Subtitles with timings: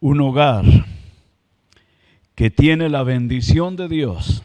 [0.00, 0.64] Un hogar
[2.34, 4.42] que tiene la bendición de Dios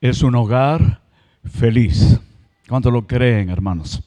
[0.00, 1.02] es un hogar
[1.44, 2.18] feliz.
[2.66, 4.02] ¿Cuánto lo creen, hermanos?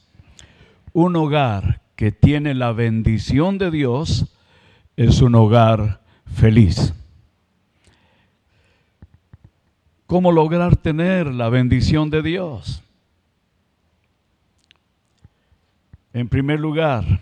[0.92, 4.26] Un hogar que tiene la bendición de Dios
[4.96, 6.00] es un hogar
[6.34, 6.92] feliz.
[10.06, 12.82] ¿Cómo lograr tener la bendición de Dios?
[16.12, 17.20] En primer lugar,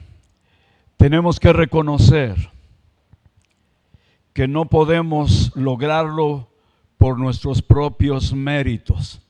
[0.97, 2.54] tenemos que reconocer
[4.35, 6.49] que no podemos lograrlo
[6.99, 9.23] por nuestros propios méritos.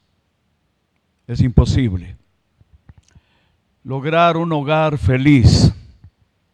[1.26, 2.16] Es imposible.
[3.84, 5.74] Lograr un hogar feliz,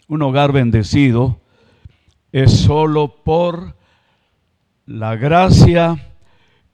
[0.08, 1.40] un hogar bendecido,
[2.32, 3.76] es solo por
[4.84, 6.12] la gracia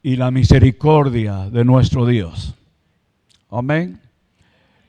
[0.03, 2.55] y la misericordia de nuestro Dios.
[3.51, 4.01] Amén.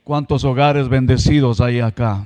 [0.05, 2.25] ¿Cuántos hogares bendecidos hay acá?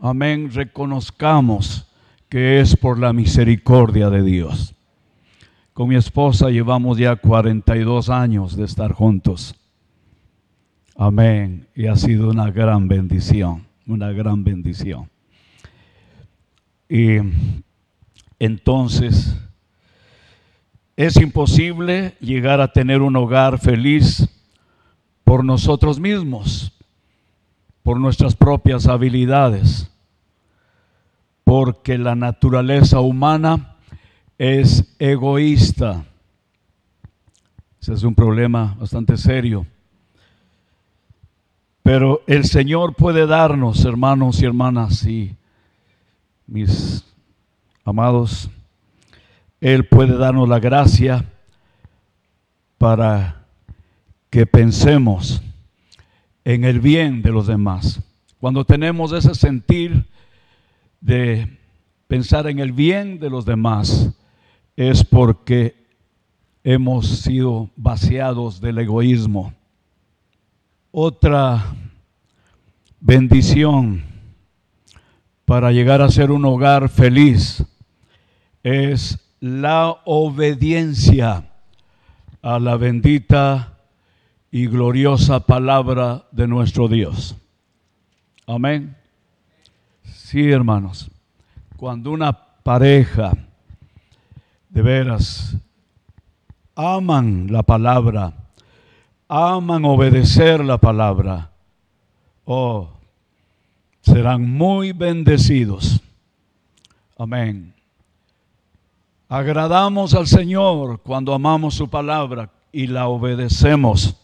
[0.00, 0.50] Amén.
[0.52, 1.86] Reconozcamos
[2.30, 4.74] que es por la misericordia de Dios.
[5.74, 9.56] Con mi esposa llevamos ya 42 años de estar juntos.
[10.96, 11.66] Amén.
[11.74, 15.10] Y ha sido una gran bendición, una gran bendición.
[16.88, 17.16] Y
[18.38, 19.36] entonces
[20.96, 24.28] es imposible llegar a tener un hogar feliz
[25.24, 26.72] por nosotros mismos,
[27.82, 29.89] por nuestras propias habilidades,
[31.50, 33.74] porque la naturaleza humana
[34.38, 36.04] es egoísta.
[37.82, 39.66] Ese es un problema bastante serio.
[41.82, 45.34] Pero el Señor puede darnos, hermanos y hermanas, y
[46.46, 47.04] mis
[47.84, 48.48] amados,
[49.60, 51.24] Él puede darnos la gracia
[52.78, 53.44] para
[54.30, 55.42] que pensemos
[56.44, 58.00] en el bien de los demás.
[58.38, 60.06] Cuando tenemos ese sentir
[61.00, 61.58] de
[62.06, 64.12] pensar en el bien de los demás,
[64.76, 65.86] es porque
[66.64, 69.54] hemos sido vaciados del egoísmo.
[70.90, 71.74] Otra
[73.00, 74.04] bendición
[75.44, 77.64] para llegar a ser un hogar feliz
[78.62, 81.50] es la obediencia
[82.42, 83.78] a la bendita
[84.50, 87.36] y gloriosa palabra de nuestro Dios.
[88.46, 88.99] Amén.
[90.30, 91.10] Sí, hermanos,
[91.76, 93.32] cuando una pareja
[94.68, 95.56] de veras
[96.76, 98.32] aman la palabra,
[99.26, 101.50] aman obedecer la palabra,
[102.44, 102.90] oh,
[104.02, 106.00] serán muy bendecidos.
[107.18, 107.74] Amén.
[109.28, 114.14] Agradamos al Señor cuando amamos su palabra y la obedecemos.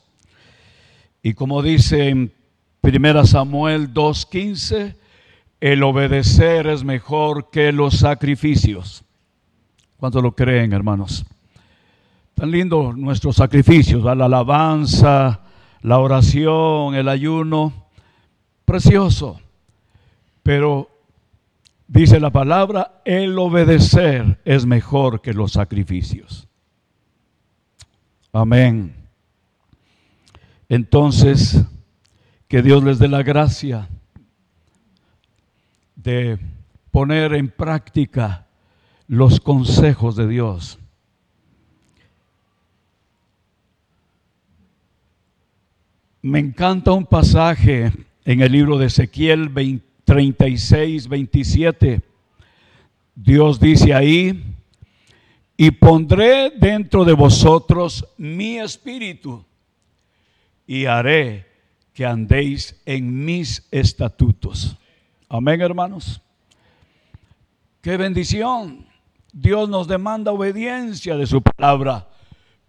[1.21, 2.33] Y como dice en
[2.81, 4.95] 1 Samuel 2.15,
[5.61, 9.05] el obedecer es mejor que los sacrificios.
[9.97, 11.25] ¿Cuántos lo creen, hermanos?
[12.35, 15.41] Tan lindo nuestros sacrificios, la alabanza,
[15.81, 17.73] la oración, el ayuno,
[18.65, 19.41] precioso.
[20.43, 20.91] Pero
[21.89, 26.47] dice la palabra, el obedecer es mejor que los sacrificios.
[28.33, 28.95] Amén.
[30.69, 31.65] Entonces,
[32.49, 33.89] que Dios les dé la gracia
[36.07, 36.39] de
[36.91, 38.47] poner en práctica
[39.07, 40.79] los consejos de Dios.
[46.23, 47.93] Me encanta un pasaje
[48.25, 52.01] en el libro de Ezequiel 20 36, 27.
[53.17, 54.55] Dios dice ahí,
[55.57, 59.45] y pondré dentro de vosotros mi espíritu
[60.67, 61.47] y haré
[61.93, 64.77] que andéis en mis estatutos.
[65.37, 66.23] Amén, hermanos.
[67.83, 68.87] Qué bendición.
[69.35, 72.09] Dios nos demanda obediencia de su palabra,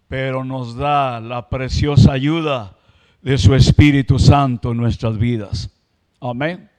[0.10, 2.76] pero nos da la preciosa ayuda
[3.22, 5.70] de su Espíritu Santo en nuestras vidas.
[6.20, 6.70] Amén.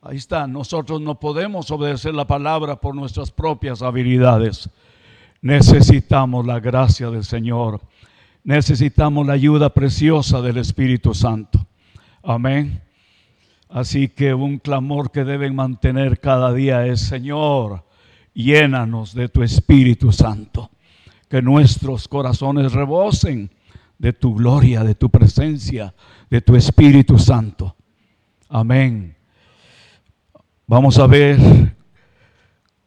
[0.00, 4.70] Ahí está, nosotros no podemos obedecer la palabra por nuestras propias habilidades.
[5.42, 7.82] Necesitamos la gracia del Señor.
[8.42, 11.66] Necesitamos la ayuda preciosa del Espíritu Santo.
[12.22, 12.80] Amén.
[13.74, 17.82] Así que un clamor que deben mantener cada día es, Señor,
[18.32, 20.70] llénanos de tu Espíritu Santo.
[21.28, 23.50] Que nuestros corazones rebosen
[23.98, 25.92] de tu gloria, de tu presencia,
[26.30, 27.74] de tu Espíritu Santo.
[28.48, 29.16] Amén.
[30.68, 31.74] Vamos a ver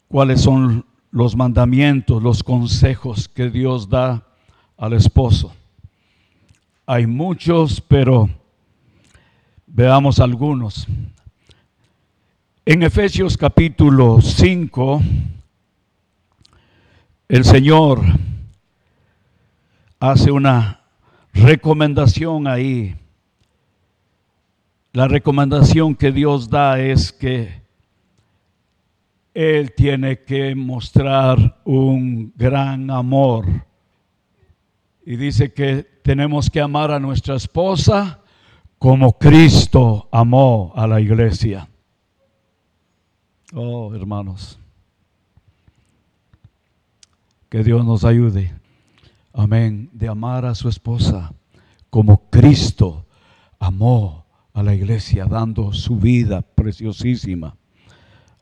[0.07, 4.25] cuáles son los mandamientos, los consejos que Dios da
[4.77, 5.53] al esposo.
[6.85, 8.29] Hay muchos, pero
[9.77, 10.87] veamos algunos.
[12.65, 15.03] En Efesios capítulo 5,
[17.29, 18.01] el Señor
[19.99, 20.81] hace una
[21.31, 22.95] recomendación ahí.
[24.93, 27.61] La recomendación que Dios da es que
[29.35, 33.45] Él tiene que mostrar un gran amor.
[35.05, 38.23] Y dice que tenemos que amar a nuestra esposa
[38.77, 41.69] como Cristo amó a la iglesia.
[43.53, 44.59] Oh, hermanos,
[47.49, 48.53] que Dios nos ayude
[49.37, 51.31] amén, de amar a su esposa
[51.91, 53.05] como Cristo
[53.59, 57.55] amó a la iglesia, dando su vida preciosísima.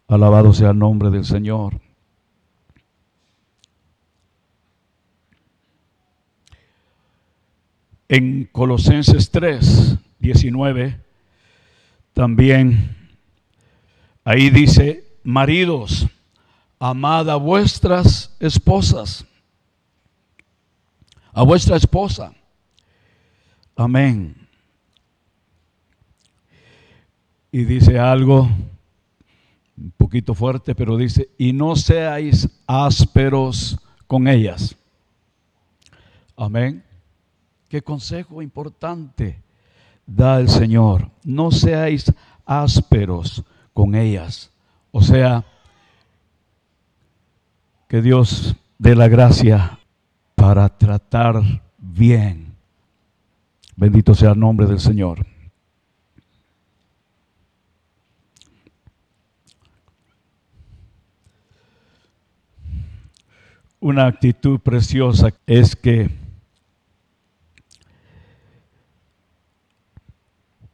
[0.08, 1.82] Alabado sea el nombre del Señor.
[8.08, 11.00] En Colosenses 3, 19,
[12.14, 12.96] también
[14.24, 16.08] ahí dice, maridos,
[16.80, 19.26] amad a vuestras esposas
[21.36, 22.34] a vuestra esposa.
[23.76, 24.48] Amén.
[27.52, 28.50] Y dice algo
[29.78, 33.78] un poquito fuerte, pero dice, y no seáis ásperos
[34.08, 34.78] con ellas.
[36.38, 36.82] Amén.
[37.68, 39.44] Qué consejo importante
[40.06, 41.10] da el Señor.
[41.24, 42.12] No seáis
[42.46, 43.44] ásperos
[43.74, 44.52] con ellas.
[44.92, 45.44] O sea,
[47.88, 49.80] que Dios dé la gracia
[50.36, 51.42] para tratar
[51.78, 52.54] bien.
[53.76, 55.26] Bendito sea el nombre del Señor.
[63.80, 66.10] Una actitud preciosa es que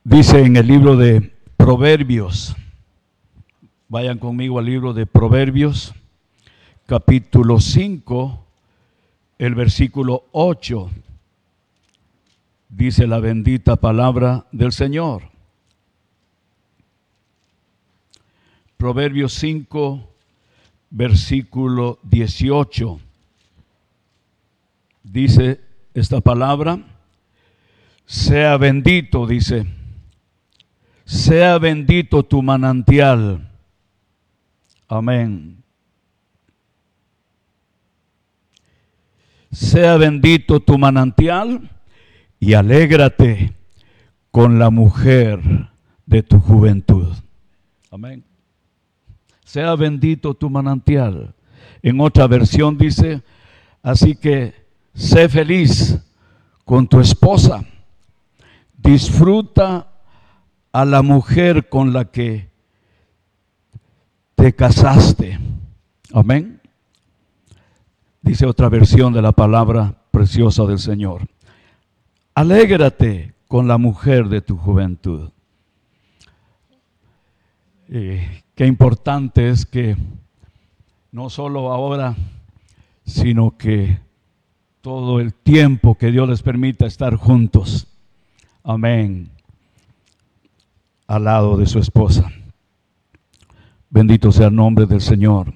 [0.04, 2.56] dice en el libro de Proverbios,
[3.88, 5.94] vayan conmigo al libro de Proverbios,
[6.86, 8.46] capítulo 5,
[9.40, 10.90] el versículo 8
[12.72, 15.24] dice la bendita palabra del Señor.
[18.78, 20.10] Proverbios 5,
[20.90, 23.00] versículo 18.
[25.04, 25.62] Dice
[25.94, 26.80] esta palabra,
[28.06, 29.68] sea bendito, dice,
[31.12, 33.46] sea bendito tu manantial.
[34.88, 35.62] Amén.
[39.52, 41.70] sea bendito tu manantial
[42.40, 43.54] y alégrate
[44.32, 45.42] con la mujer
[46.06, 47.10] de tu juventud.
[47.92, 48.24] Amén.
[49.44, 51.36] Sea bendito tu manantial.
[51.82, 53.22] En otra versión dice,
[53.84, 54.54] así que
[54.94, 56.00] sé feliz
[56.64, 57.66] con tu esposa.
[58.78, 59.91] Disfruta
[60.72, 62.50] a la mujer con la que
[64.36, 65.40] te casaste.
[66.14, 66.62] Amén
[68.22, 71.28] dice otra versión de la palabra preciosa del Señor.
[72.36, 75.30] Alégrate con la mujer de tu juventud.
[77.90, 79.98] qué importante es que
[81.12, 82.16] no solo ahora,
[83.06, 84.00] sino que
[84.80, 87.88] todo el tiempo que Dios les permita estar juntos.
[88.64, 89.30] Amén.
[91.12, 92.32] Al lado de su esposa.
[93.90, 95.54] Bendito sea el nombre del Señor.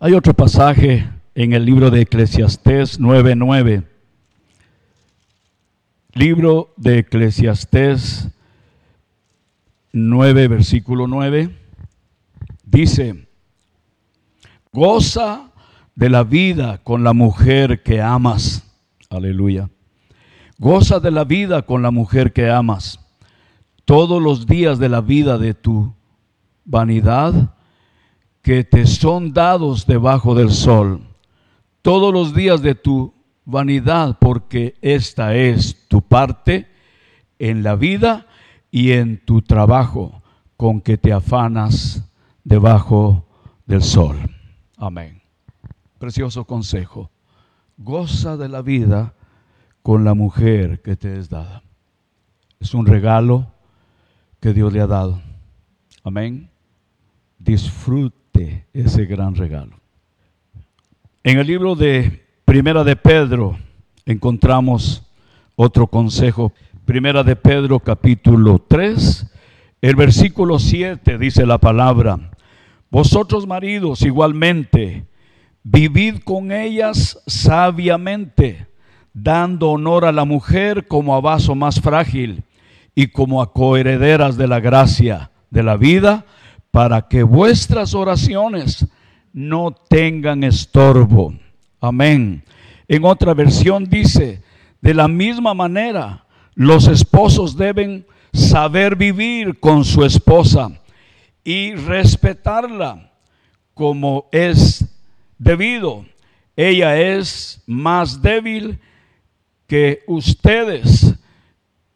[0.00, 3.84] Hay otro pasaje en el libro de Eclesiastés 9:9.
[6.14, 8.26] Libro de Eclesiastés
[9.92, 11.56] 9, versículo 9.
[12.64, 13.28] Dice,
[14.72, 15.52] goza
[15.94, 18.64] de la vida con la mujer que amas.
[19.10, 19.70] Aleluya.
[20.58, 23.01] Goza de la vida con la mujer que amas.
[23.84, 25.94] Todos los días de la vida de tu
[26.64, 27.54] vanidad
[28.42, 31.00] que te son dados debajo del sol,
[31.80, 36.68] todos los días de tu vanidad, porque esta es tu parte
[37.38, 38.26] en la vida
[38.70, 40.22] y en tu trabajo
[40.56, 42.08] con que te afanas
[42.44, 43.26] debajo
[43.66, 44.16] del sol.
[44.76, 45.22] Amén.
[45.98, 47.10] Precioso consejo.
[47.76, 49.14] Goza de la vida
[49.82, 51.62] con la mujer que te es dada.
[52.60, 53.51] Es un regalo
[54.42, 55.22] que Dios le ha dado.
[56.02, 56.50] Amén.
[57.38, 58.40] Disfruta
[58.72, 59.76] ese gran regalo.
[61.22, 63.56] En el libro de Primera de Pedro
[64.04, 65.08] encontramos
[65.54, 66.52] otro consejo.
[66.84, 69.32] Primera de Pedro capítulo 3,
[69.80, 72.32] el versículo 7 dice la palabra,
[72.90, 75.04] vosotros maridos igualmente,
[75.62, 78.66] vivid con ellas sabiamente,
[79.14, 82.42] dando honor a la mujer como a vaso más frágil
[82.94, 86.24] y como a coherederas de la gracia de la vida
[86.70, 88.86] para que vuestras oraciones
[89.32, 91.34] no tengan estorbo.
[91.80, 92.44] Amén.
[92.88, 94.42] En otra versión dice,
[94.80, 100.70] de la misma manera, los esposos deben saber vivir con su esposa
[101.44, 103.12] y respetarla
[103.74, 104.84] como es
[105.38, 106.04] debido.
[106.56, 108.78] Ella es más débil
[109.66, 111.11] que ustedes.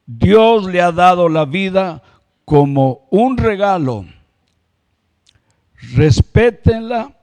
[0.07, 2.03] Dios le ha dado la vida
[2.45, 4.07] como un regalo.
[5.95, 7.17] Respétenla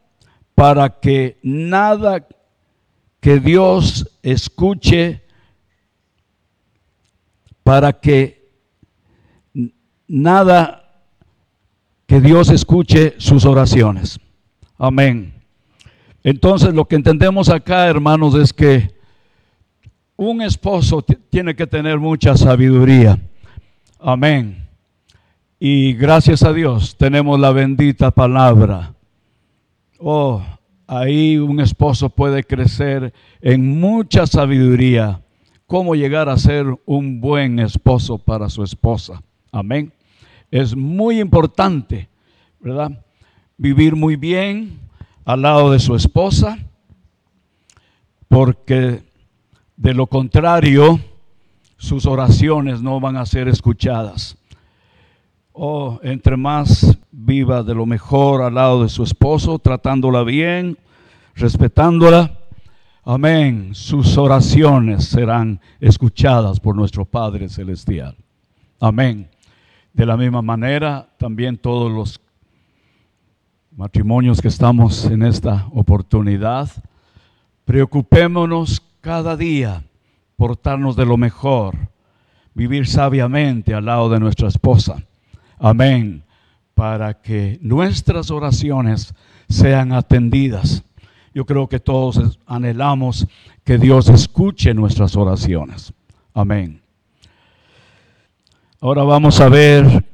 [0.53, 2.27] para que nada
[3.19, 5.23] que Dios escuche,
[7.63, 8.51] para que
[10.07, 10.83] nada
[12.05, 14.19] que Dios escuche sus oraciones.
[14.77, 15.33] Amén.
[16.23, 18.93] Entonces lo que entendemos acá, hermanos, es que
[20.23, 23.19] un esposo tiene que tener mucha sabiduría.
[23.99, 24.67] Amén.
[25.59, 28.93] Y gracias a Dios tenemos la bendita palabra.
[29.99, 30.41] Oh,
[30.87, 35.21] ahí un esposo puede crecer en mucha sabiduría.
[35.67, 39.21] Cómo llegar a ser un buen esposo para su esposa.
[39.51, 39.93] Amén.
[40.51, 42.09] Es muy importante,
[42.59, 43.03] ¿verdad?
[43.57, 44.79] Vivir muy bien
[45.25, 46.59] al lado de su esposa,
[48.27, 49.01] porque
[49.83, 50.97] de lo contrario,
[51.75, 54.37] sus oraciones no van a ser escuchadas.
[55.51, 60.77] Oh, entre más viva de lo mejor al lado de su esposo, tratándola bien,
[61.35, 62.39] respetándola,
[63.03, 68.15] amén, sus oraciones serán escuchadas por nuestro Padre Celestial.
[68.79, 69.29] Amén.
[69.91, 72.21] De la misma manera, también todos los
[73.75, 76.69] matrimonios que estamos en esta oportunidad,
[77.65, 79.83] preocupémonos cada día
[80.37, 81.75] portarnos de lo mejor,
[82.53, 85.03] vivir sabiamente al lado de nuestra esposa.
[85.59, 86.23] Amén.
[86.73, 89.13] Para que nuestras oraciones
[89.49, 90.83] sean atendidas.
[91.33, 93.27] Yo creo que todos anhelamos
[93.65, 95.91] que Dios escuche nuestras oraciones.
[96.33, 96.81] Amén.
[98.79, 100.05] Ahora vamos a ver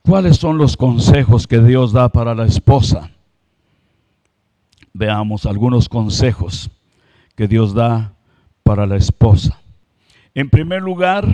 [0.00, 3.10] cuáles son los consejos que Dios da para la esposa.
[4.94, 6.70] Veamos algunos consejos
[7.38, 8.14] que Dios da
[8.64, 9.60] para la esposa.
[10.34, 11.24] En primer lugar,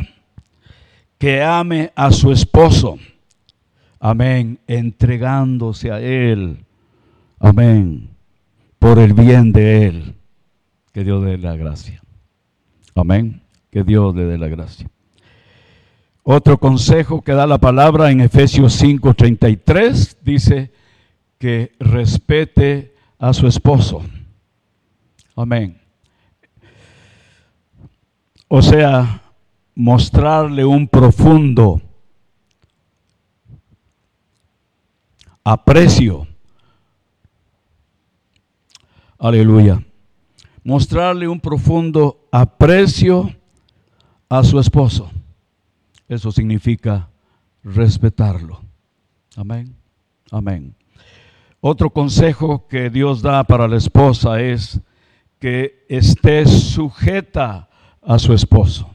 [1.16, 2.98] que ame a su esposo.
[3.98, 4.58] Amén.
[4.66, 6.58] Entregándose a Él.
[7.38, 8.10] Amén.
[8.78, 10.14] Por el bien de Él.
[10.92, 12.02] Que Dios dé la gracia.
[12.94, 13.40] Amén.
[13.70, 14.86] Que Dios le dé la gracia.
[16.22, 20.70] Otro consejo que da la palabra en Efesios 5:33 dice
[21.38, 24.02] que respete a su esposo.
[25.34, 25.83] Amén.
[28.56, 29.20] O sea,
[29.74, 31.82] mostrarle un profundo
[35.42, 36.24] aprecio.
[39.18, 39.84] Aleluya.
[40.62, 43.34] Mostrarle un profundo aprecio
[44.28, 45.10] a su esposo.
[46.08, 47.08] Eso significa
[47.64, 48.60] respetarlo.
[49.34, 49.74] Amén.
[50.30, 50.76] Amén.
[51.60, 54.80] Otro consejo que Dios da para la esposa es
[55.40, 57.68] que esté sujeta
[58.06, 58.90] a su esposo.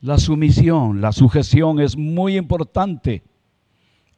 [0.00, 3.22] La sumisión, la sujeción es muy importante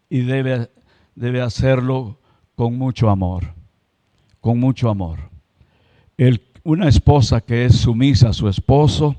[0.08, 0.70] y debe,
[1.14, 2.18] debe hacerlo
[2.54, 3.54] con mucho amor,
[4.40, 5.30] con mucho amor.
[6.62, 9.16] una esposa que es sumisa a su esposo,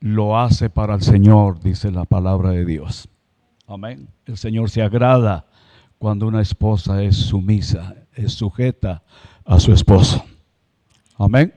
[0.00, 3.08] lo hace para el Señor, dice la palabra de Dios.
[3.66, 4.08] Amén.
[4.26, 5.46] El Señor se agrada
[5.98, 9.02] cuando una esposa es sumisa, es sujeta
[9.44, 10.24] a su esposo.
[11.16, 11.52] Amén.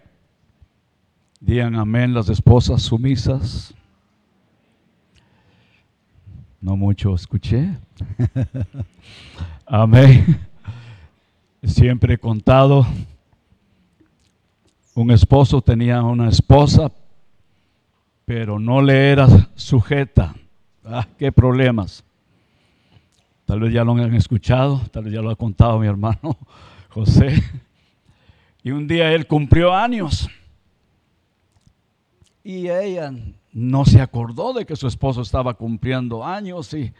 [1.45, 3.71] Digan amén las esposas sumisas.
[6.59, 7.69] No mucho escuché.
[9.67, 10.39] amén.
[11.61, 12.87] Siempre he contado,
[14.95, 16.91] un esposo tenía una esposa,
[18.25, 20.33] pero no le era sujeta.
[20.83, 22.03] Ah, qué problemas.
[23.45, 26.39] Tal vez ya lo han escuchado, tal vez ya lo ha contado mi hermano
[26.89, 27.39] José.
[28.63, 30.27] Y un día él cumplió años.
[32.45, 33.11] Y ella
[33.53, 36.93] no se acordó de que su esposo estaba cumpliendo años y,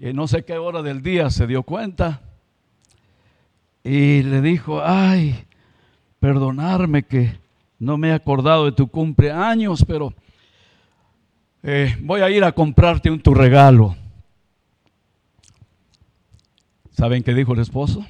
[0.00, 2.22] no sé qué hora del día se dio cuenta.
[3.84, 5.44] Y le dijo, ay,
[6.18, 7.38] perdonarme que
[7.78, 10.12] no me he acordado de tu cumpleaños, pero
[11.62, 13.94] eh, voy a ir a comprarte un tu regalo.
[16.90, 18.04] ¿Saben qué dijo el esposo?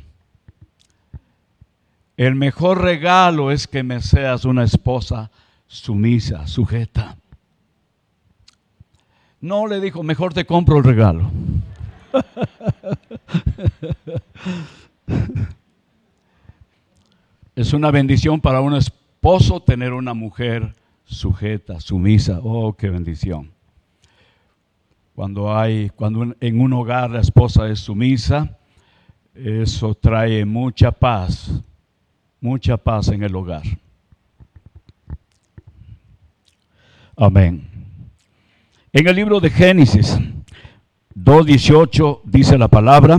[2.17, 5.31] El mejor regalo es que me seas una esposa
[5.69, 7.17] sumisa, sujeta.
[9.41, 11.31] No le dijo, mejor te compro el regalo.
[17.55, 22.41] es una bendición para un esposo tener una mujer sujeta, sumisa.
[22.43, 23.53] Oh, qué bendición.
[25.15, 28.59] Cuando hay, cuando en un hogar la esposa es sumisa,
[29.35, 31.63] eso trae mucha paz,
[32.41, 33.63] mucha paz en el hogar.
[37.21, 37.69] Amén.
[38.93, 40.17] En el libro de Génesis
[41.17, 43.19] 2.18 dice la palabra,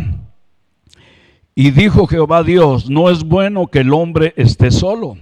[1.54, 5.18] y dijo Jehová Dios, no es bueno que el hombre esté solo,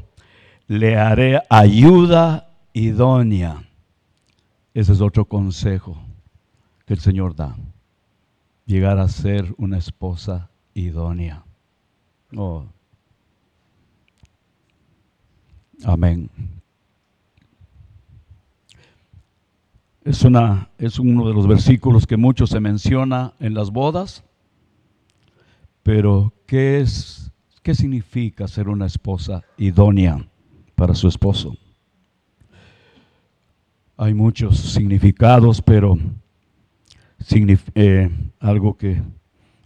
[0.68, 3.64] le haré ayuda idónea.
[4.76, 6.00] Ese es otro consejo
[6.86, 7.58] que el Señor da,
[8.68, 11.44] llegar a ser una esposa idónea.
[12.36, 12.64] Oh.
[15.84, 16.30] Amén.
[20.08, 24.24] Es, una, es uno de los versículos que mucho se menciona en las bodas,
[25.84, 27.30] pero ¿qué, es,
[27.62, 30.26] ¿qué significa ser una esposa idónea
[30.76, 31.58] para su esposo?
[33.98, 35.98] Hay muchos significados, pero
[37.76, 38.10] eh,
[38.40, 39.02] algo que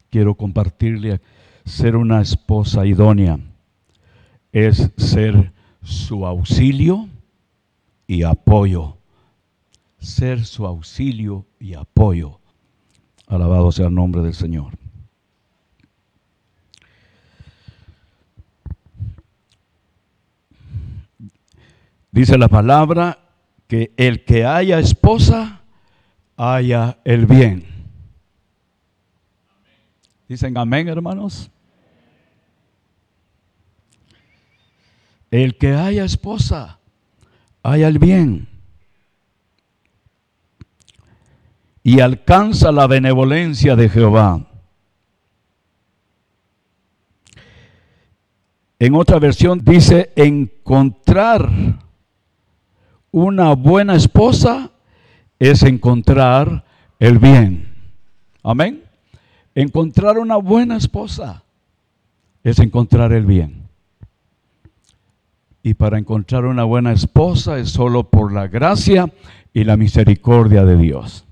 [0.10, 1.22] quiero compartirle,
[1.66, 3.38] ser una esposa idónea
[4.52, 7.08] es ser su auxilio
[8.08, 8.98] y apoyo
[10.02, 12.40] ser su auxilio y apoyo.
[13.28, 14.74] Alabado sea el nombre del Señor.
[22.12, 23.20] Dice la palabra
[23.68, 25.62] que el que haya esposa,
[26.36, 27.66] haya el bien.
[30.28, 31.50] Dicen amén, hermanos.
[35.30, 36.80] El que haya esposa,
[37.64, 38.51] haya el bien.
[41.84, 44.48] Y alcanza la benevolencia de Jehová.
[48.80, 51.50] En otra versión dice encontrar
[53.12, 54.72] una buena esposa
[55.38, 56.64] es encontrar
[57.00, 57.76] el bien.
[58.44, 58.84] Amén.
[59.54, 61.44] Encontrar una buena esposa
[62.44, 63.70] es encontrar el bien.
[65.64, 69.14] Y para encontrar una buena esposa es solo por la gracia
[69.54, 71.26] y la misericordia de Dios.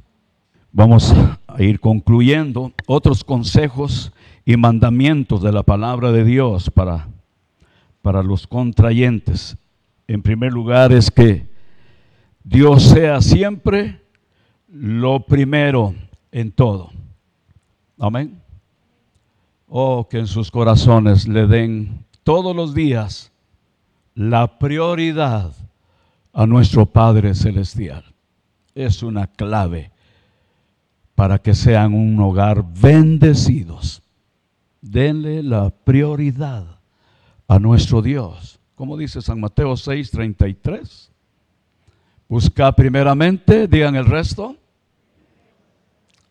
[0.71, 1.13] Vamos
[1.47, 4.11] a ir concluyendo otros consejos
[4.45, 7.07] y mandamientos de la palabra de Dios para,
[8.03, 9.57] para los contrayentes.
[10.07, 11.47] En primer lugar es que
[12.43, 14.01] Dios sea siempre
[14.67, 15.95] lo primero
[16.31, 16.91] en todo.
[17.97, 18.39] Amén.
[19.67, 23.31] Oh, que en sus corazones le den todos los días
[24.13, 25.51] la prioridad
[26.31, 28.03] a nuestro Padre Celestial.
[28.75, 29.91] Es una clave
[31.19, 34.01] para que sean un hogar bendecidos.
[34.79, 36.79] Denle la prioridad
[37.45, 38.57] a nuestro Dios.
[38.73, 41.11] Como dice San Mateo 6, 33.
[42.29, 44.55] Busca primeramente, digan el resto.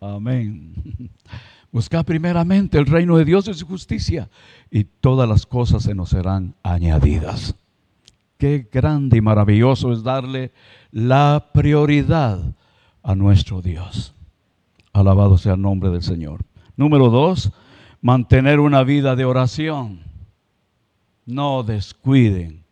[0.00, 0.72] Amén.
[1.70, 4.30] Busca primeramente el reino de Dios y su justicia
[4.70, 7.54] y todas las cosas se nos serán añadidas.
[8.38, 10.50] Qué grande y maravilloso es darle
[10.90, 12.40] la prioridad
[13.02, 14.14] a nuestro Dios.
[14.98, 16.40] Alabado sea el nombre del Señor.
[16.76, 17.52] Número dos,
[18.00, 20.00] mantener una vida de oración.
[21.24, 22.64] No descuiden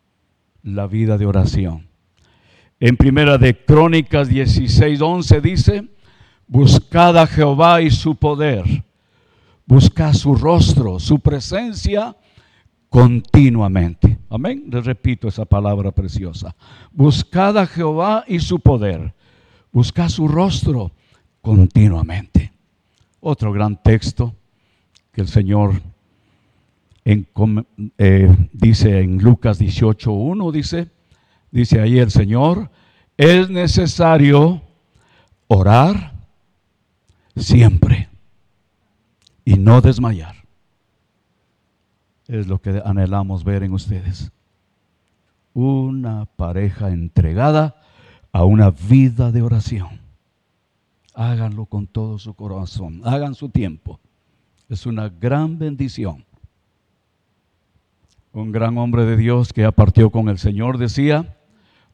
[0.65, 1.87] la vida de oración.
[2.81, 5.89] En primera de Crónicas 16, 11 dice,
[6.49, 8.85] buscad a Jehová y su poder,
[9.65, 12.17] buscad su rostro, su presencia
[12.89, 14.19] continuamente.
[14.29, 14.65] Amén.
[14.69, 16.57] Les repito esa palabra preciosa.
[16.91, 19.15] Buscad a Jehová y su poder,
[19.71, 20.91] buscad su rostro
[21.47, 22.51] continuamente.
[23.21, 24.35] Otro gran texto
[25.13, 25.81] que el Señor
[27.05, 30.89] eh, dice en Lucas 18.1, dice,
[31.53, 32.69] dice ahí el Señor,
[33.17, 34.61] es necesario
[35.47, 36.15] orar
[37.37, 38.09] siempre
[39.45, 40.35] y no desmayar.
[42.27, 44.33] Es lo que anhelamos ver en ustedes.
[45.55, 47.77] Una pareja entregada
[48.33, 49.96] a una vida de oración
[51.17, 53.99] háganlo con todo su corazón, hagan su tiempo.
[54.69, 56.25] Es una gran bendición.
[58.33, 61.39] Un gran hombre de Dios que ya partió con el Señor decía,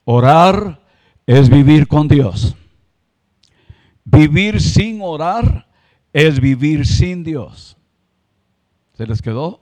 [0.04, 0.82] orar
[1.24, 2.56] es vivir con Dios.
[4.04, 5.68] Vivir sin orar
[6.12, 7.76] es vivir sin Dios.
[8.94, 9.60] ¿Se les quedó?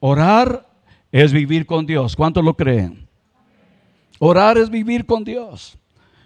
[0.00, 0.68] Orar
[1.12, 2.16] es vivir con Dios.
[2.16, 3.08] ¿Cuántos lo creen?
[4.18, 5.78] Orar es vivir con Dios.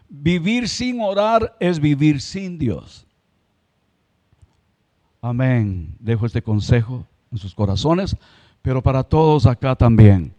[0.08, 3.06] Vivir sin orar es vivir sin Dios.
[5.20, 5.94] Amén.
[5.98, 8.16] Dejo este consejo en sus corazones,
[8.62, 10.34] pero para todos acá también.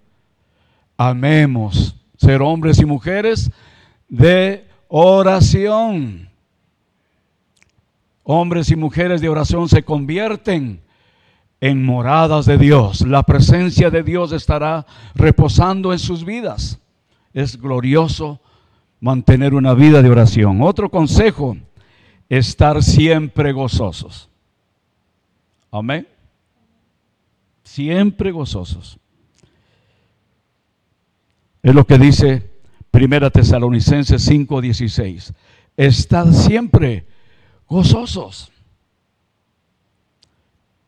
[0.98, 3.52] Amemos ser hombres y mujeres
[4.08, 6.30] de oración.
[8.24, 10.82] Hombres y mujeres de oración se convierten
[11.62, 13.02] en moradas de Dios.
[13.02, 16.80] La presencia de Dios estará reposando en sus vidas.
[17.34, 18.42] Es glorioso
[19.00, 20.62] mantener una vida de oración.
[20.62, 21.58] Otro consejo,
[22.30, 24.30] estar siempre gozosos.
[25.72, 26.08] Amén.
[27.64, 29.00] Siempre gozosos.
[31.62, 32.50] Es lo que dice
[32.92, 35.34] Primera Tesalonicenses 5:16.
[35.78, 37.06] Estad siempre
[37.68, 38.52] gozosos.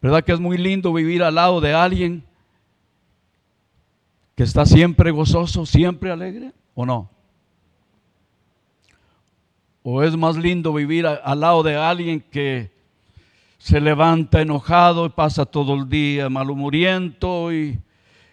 [0.02, 2.24] ¿Verdad que es muy lindo vivir al lado de alguien
[4.36, 6.54] que está siempre gozoso, siempre alegre?
[6.74, 7.10] ¿O no?
[9.84, 12.72] ¿O es más lindo vivir al lado de alguien que
[13.58, 17.80] se levanta enojado y pasa todo el día malhumoriento y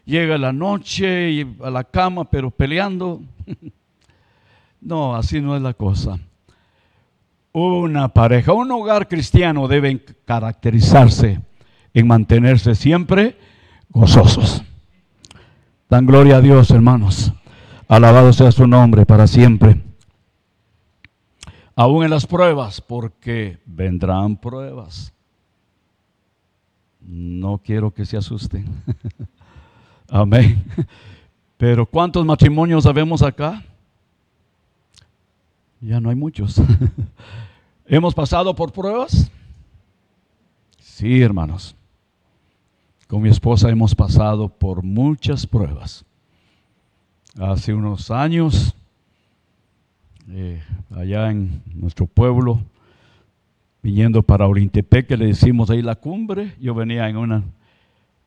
[0.05, 3.23] llega la noche y a la cama pero peleando?
[4.81, 6.19] no, así no es la cosa.
[7.53, 11.41] Una pareja, un hogar cristiano debe caracterizarse
[11.95, 13.39] en mantenerse siempre
[13.89, 14.63] gozosos.
[15.89, 17.33] Dan gloria a Dios, hermanos.
[17.89, 19.88] Alabado sea su nombre para siempre.
[21.81, 25.13] Aún en las pruebas, porque vendrán pruebas.
[27.01, 28.67] No quiero que se asusten.
[30.09, 30.65] Amén.
[31.57, 33.63] Pero ¿cuántos matrimonios sabemos acá?
[35.81, 36.61] Ya no hay muchos.
[37.87, 39.31] ¿Hemos pasado por pruebas?
[40.81, 41.77] Sí, hermanos.
[43.07, 46.05] Con mi esposa hemos pasado por muchas pruebas.
[47.39, 48.75] Hace unos años,
[50.31, 50.63] eh,
[50.95, 52.61] allá en nuestro pueblo,
[53.83, 57.43] viniendo para Orintepec, que le decimos ahí la cumbre, yo venía en una,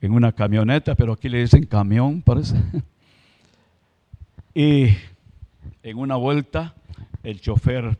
[0.01, 2.55] en una camioneta, pero aquí le dicen camión, parece.
[4.53, 4.87] Y
[5.81, 6.75] en una vuelta,
[7.23, 7.97] el chofer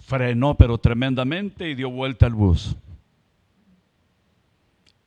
[0.00, 2.76] frenó, pero tremendamente, y dio vuelta al bus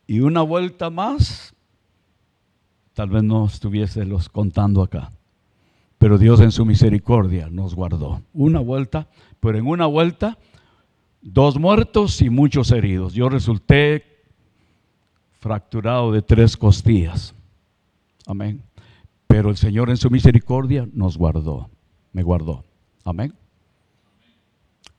[0.06, 1.54] y una vuelta más,
[2.94, 5.10] tal vez no estuviese los contando acá.
[6.06, 8.22] Pero Dios en su misericordia nos guardó.
[8.32, 9.08] Una vuelta,
[9.40, 10.38] pero en una vuelta,
[11.20, 13.12] dos muertos y muchos heridos.
[13.12, 14.04] Yo resulté
[15.40, 17.34] fracturado de tres costillas.
[18.24, 18.62] Amén.
[19.26, 21.70] Pero el Señor en su misericordia nos guardó,
[22.12, 22.64] me guardó.
[23.04, 23.34] Amén.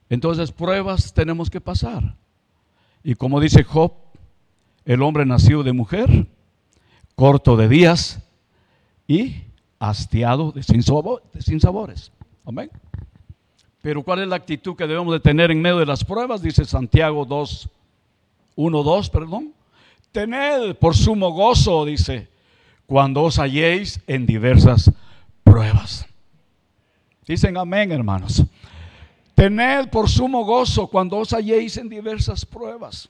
[0.09, 2.17] Entonces pruebas tenemos que pasar.
[3.01, 3.93] Y como dice Job,
[4.83, 6.27] el hombre nació de mujer,
[7.15, 8.21] corto de días
[9.07, 9.46] y
[9.79, 12.11] hastiado de sin, sabores.
[12.45, 12.69] Amén.
[13.81, 16.41] Pero ¿cuál es la actitud que debemos de tener en medio de las pruebas?
[16.41, 17.69] Dice Santiago 2,
[18.55, 19.53] 1, 2, perdón.
[20.11, 22.27] Tened por sumo gozo, dice,
[22.85, 24.91] cuando os halléis en diversas
[25.43, 26.05] pruebas.
[27.27, 28.43] Dicen amén, hermanos.
[29.35, 33.09] Tened por sumo gozo cuando os halléis en diversas pruebas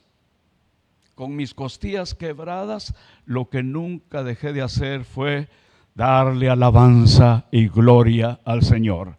[1.18, 2.94] con mis costillas quebradas,
[3.26, 5.48] lo que nunca dejé de hacer fue
[5.94, 9.16] darle alabanza y gloria al Señor.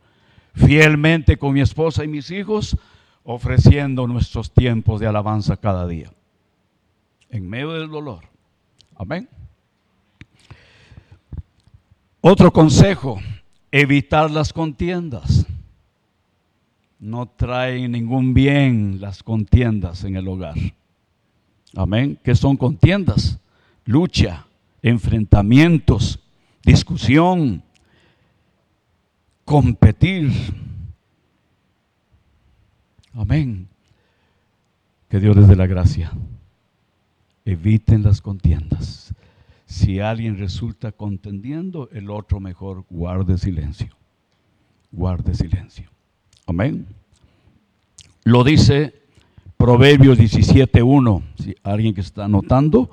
[0.53, 2.77] Fielmente con mi esposa y mis hijos,
[3.23, 6.12] ofreciendo nuestros tiempos de alabanza cada día.
[7.29, 8.25] En medio del dolor.
[8.95, 9.29] Amén.
[12.21, 13.19] Otro consejo,
[13.71, 15.45] evitar las contiendas.
[16.99, 20.55] No traen ningún bien las contiendas en el hogar.
[21.75, 22.19] Amén.
[22.23, 23.39] Que son contiendas,
[23.86, 24.47] lucha,
[24.82, 26.18] enfrentamientos,
[26.63, 27.63] discusión,
[29.45, 30.32] competir.
[33.13, 33.67] Amén.
[35.10, 36.12] Que Dios les dé la gracia.
[37.45, 39.13] Eviten las contiendas.
[39.65, 43.95] Si alguien resulta contendiendo, el otro mejor guarde silencio.
[44.91, 45.89] Guarde silencio.
[46.45, 46.88] Amén.
[48.24, 48.93] Lo dice
[49.58, 52.89] Proverbios 17.1, si alguien que está anotando,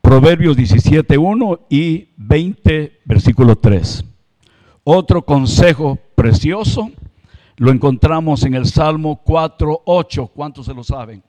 [0.00, 4.04] Proverbios 17.1 y 20, versículo 3.
[4.84, 6.90] Otro consejo precioso
[7.56, 10.30] lo encontramos en el Salmo 4.8.
[10.32, 11.22] ¿Cuántos se lo saben?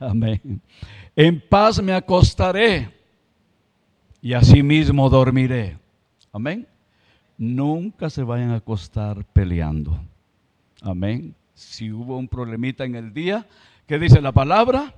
[0.00, 0.60] Amén.
[1.14, 2.90] En paz me acostaré
[4.22, 5.78] y asimismo dormiré.
[6.32, 6.66] Amén.
[7.36, 9.98] Nunca se vayan a acostar peleando.
[10.80, 13.46] Amén si hubo un problemita en el día,
[13.86, 14.94] ¿qué dice la palabra?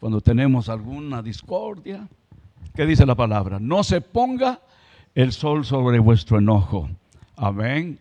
[0.00, 2.08] Cuando tenemos alguna discordia,
[2.74, 3.58] ¿qué dice la palabra?
[3.60, 4.60] No se ponga
[5.14, 6.88] el sol sobre vuestro enojo.
[7.36, 7.98] Amén.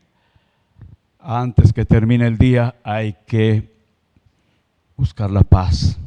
[1.19, 3.69] Antes que termine el día hay que
[4.95, 5.99] buscar la paz.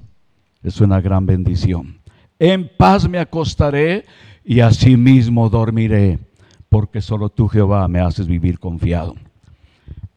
[0.63, 1.99] Es una gran bendición.
[2.39, 4.07] En paz me acostaré
[4.47, 6.19] y asimismo dormiré,
[6.71, 9.15] porque solo tú, Jehová, me haces vivir confiado.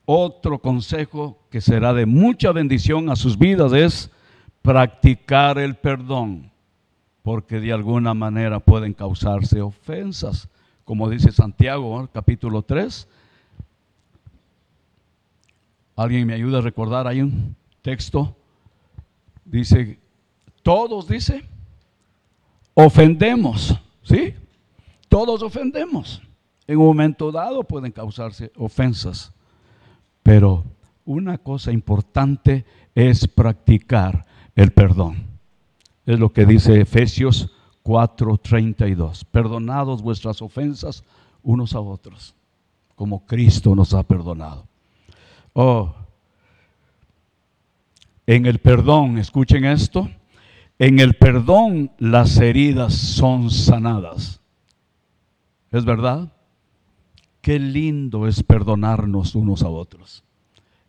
[0.06, 4.10] Otro consejo que será de mucha bendición a sus vidas es
[4.66, 6.52] practicar el perdón,
[7.22, 10.50] porque de alguna manera pueden causarse ofensas,
[10.84, 13.08] como dice Santiago, capítulo 3.
[15.96, 17.08] ¿Alguien me ayuda a recordar?
[17.08, 18.36] Hay un texto,
[19.46, 20.00] dice,
[20.64, 21.46] todos, dice,
[22.74, 24.34] ofendemos, ¿sí?
[25.08, 26.22] Todos ofendemos.
[26.68, 29.32] En un momento dado pueden causarse ofensas,
[30.24, 30.64] pero
[31.06, 34.26] una cosa importante es practicar
[34.56, 35.24] el perdón.
[36.06, 37.50] Es lo que dice Efesios
[37.84, 39.26] 4:32.
[39.26, 41.04] Perdonados vuestras ofensas
[41.44, 42.36] unos a otros,
[42.96, 44.66] como Cristo nos ha perdonado.
[45.54, 45.94] Oh,
[48.28, 50.10] en el perdón, escuchen esto,
[50.80, 54.42] en el perdón las heridas son sanadas.
[55.72, 56.32] ¿Es verdad?
[57.42, 60.24] Qué lindo es perdonarnos unos a otros.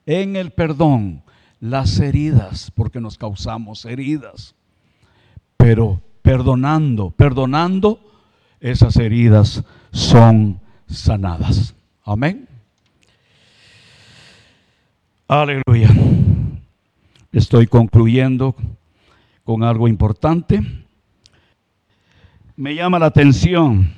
[0.06, 1.22] En el perdón
[1.60, 4.54] las heridas, porque nos causamos heridas.
[5.56, 8.00] Pero perdonando, perdonando,
[8.60, 11.74] esas heridas son sanadas.
[12.04, 12.48] Amén.
[15.28, 15.90] Aleluya.
[17.32, 18.54] Estoy concluyendo
[19.44, 20.60] con algo importante.
[22.56, 23.92] Me llama la atención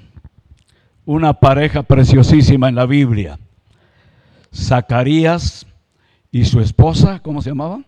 [1.04, 3.38] una pareja preciosísima en la Biblia.
[4.52, 5.67] Zacarías
[6.30, 7.82] ¿Y su esposa, cómo se llamaba?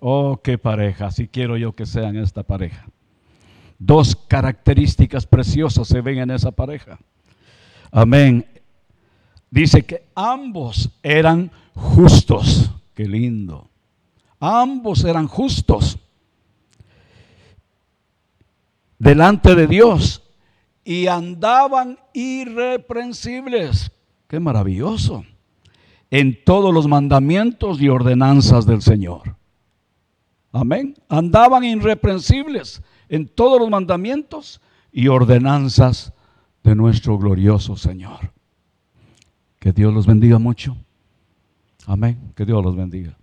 [0.00, 2.86] Oh, qué pareja, si quiero yo que sean esta pareja.
[3.78, 6.98] Dos características preciosas se ven en esa pareja.
[7.90, 8.46] Amén.
[9.50, 12.70] Dice que ambos eran justos.
[12.94, 13.68] Qué lindo.
[14.38, 15.98] Ambos eran justos
[19.00, 20.22] delante de Dios
[20.84, 23.90] y andaban irreprensibles.
[24.28, 25.24] Qué maravilloso
[26.10, 29.36] en todos los mandamientos y ordenanzas del Señor.
[30.52, 30.94] Amén.
[31.08, 34.60] Andaban irreprensibles en todos los mandamientos
[34.92, 36.12] y ordenanzas
[36.64, 38.32] de nuestro glorioso Señor.
[39.58, 40.76] Que Dios los bendiga mucho.
[41.86, 42.32] Amén.
[42.34, 43.16] Que Dios los bendiga.